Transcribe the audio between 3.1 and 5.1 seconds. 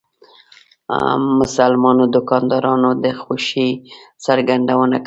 خوښۍ څرګندونه کوله.